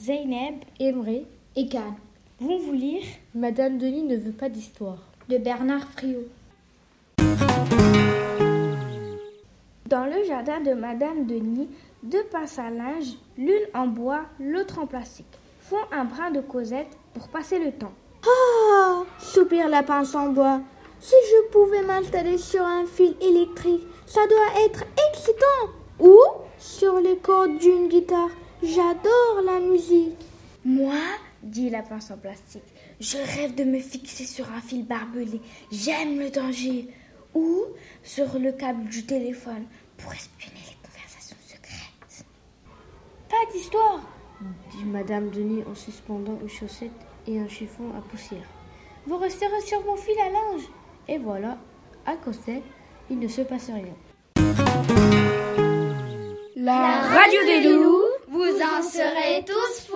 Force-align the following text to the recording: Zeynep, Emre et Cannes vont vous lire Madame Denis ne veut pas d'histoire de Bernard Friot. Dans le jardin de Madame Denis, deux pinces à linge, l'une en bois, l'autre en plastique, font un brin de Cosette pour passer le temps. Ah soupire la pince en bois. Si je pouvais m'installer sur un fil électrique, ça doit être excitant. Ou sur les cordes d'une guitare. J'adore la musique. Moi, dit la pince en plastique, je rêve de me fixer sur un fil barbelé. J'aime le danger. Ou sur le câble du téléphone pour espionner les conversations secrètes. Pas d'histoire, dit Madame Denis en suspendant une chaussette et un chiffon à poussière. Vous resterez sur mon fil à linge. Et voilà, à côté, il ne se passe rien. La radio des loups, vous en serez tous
Zeynep, 0.00 0.64
Emre 0.78 1.24
et 1.56 1.66
Cannes 1.68 1.96
vont 2.40 2.58
vous 2.58 2.72
lire 2.72 3.02
Madame 3.34 3.78
Denis 3.78 4.04
ne 4.04 4.16
veut 4.16 4.32
pas 4.32 4.48
d'histoire 4.48 4.98
de 5.28 5.38
Bernard 5.38 5.88
Friot. 5.88 6.28
Dans 9.86 10.04
le 10.04 10.24
jardin 10.24 10.60
de 10.60 10.72
Madame 10.72 11.26
Denis, 11.26 11.68
deux 12.04 12.22
pinces 12.30 12.60
à 12.60 12.70
linge, 12.70 13.16
l'une 13.36 13.66
en 13.74 13.88
bois, 13.88 14.20
l'autre 14.38 14.78
en 14.78 14.86
plastique, 14.86 15.26
font 15.60 15.76
un 15.90 16.04
brin 16.04 16.30
de 16.30 16.40
Cosette 16.42 16.96
pour 17.12 17.26
passer 17.28 17.58
le 17.58 17.72
temps. 17.72 17.92
Ah 18.24 19.02
soupire 19.18 19.68
la 19.68 19.82
pince 19.82 20.14
en 20.14 20.28
bois. 20.28 20.60
Si 21.00 21.16
je 21.30 21.50
pouvais 21.50 21.82
m'installer 21.82 22.38
sur 22.38 22.62
un 22.62 22.86
fil 22.86 23.16
électrique, 23.20 23.82
ça 24.06 24.20
doit 24.28 24.64
être 24.64 24.84
excitant. 25.10 25.72
Ou 25.98 26.18
sur 26.58 27.00
les 27.00 27.16
cordes 27.16 27.58
d'une 27.58 27.88
guitare. 27.88 28.30
J'adore 28.62 29.42
la 29.44 29.60
musique. 29.60 30.18
Moi, 30.64 30.98
dit 31.42 31.70
la 31.70 31.82
pince 31.82 32.10
en 32.10 32.16
plastique, 32.16 32.62
je 33.00 33.16
rêve 33.16 33.54
de 33.54 33.64
me 33.64 33.78
fixer 33.78 34.24
sur 34.24 34.50
un 34.52 34.60
fil 34.60 34.84
barbelé. 34.84 35.40
J'aime 35.70 36.18
le 36.18 36.30
danger. 36.30 36.88
Ou 37.34 37.64
sur 38.02 38.38
le 38.38 38.52
câble 38.52 38.84
du 38.88 39.04
téléphone 39.04 39.64
pour 39.98 40.12
espionner 40.12 40.60
les 40.66 40.88
conversations 40.88 41.36
secrètes. 41.46 42.24
Pas 43.28 43.52
d'histoire, 43.52 44.00
dit 44.72 44.84
Madame 44.84 45.30
Denis 45.30 45.62
en 45.70 45.74
suspendant 45.74 46.38
une 46.40 46.48
chaussette 46.48 46.90
et 47.26 47.38
un 47.38 47.48
chiffon 47.48 47.92
à 47.96 48.00
poussière. 48.00 48.48
Vous 49.06 49.18
resterez 49.18 49.60
sur 49.60 49.84
mon 49.84 49.96
fil 49.96 50.16
à 50.18 50.30
linge. 50.30 50.68
Et 51.06 51.18
voilà, 51.18 51.58
à 52.06 52.16
côté, 52.16 52.62
il 53.10 53.18
ne 53.18 53.28
se 53.28 53.42
passe 53.42 53.70
rien. 53.70 53.94
La 56.56 57.02
radio 57.02 57.40
des 57.44 57.62
loups, 57.62 58.07
vous 58.38 58.44
en 58.44 58.88
serez 58.88 59.44
tous 59.44 59.87